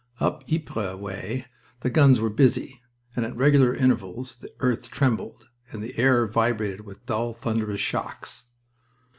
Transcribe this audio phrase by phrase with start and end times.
[0.19, 1.45] Up Ypres way
[1.81, 2.81] the guns were busy,
[3.15, 8.41] and at regular intervals the earth trembled, and the air vibrated with dull, thunderous shocks.